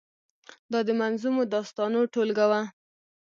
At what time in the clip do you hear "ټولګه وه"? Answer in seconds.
2.13-2.61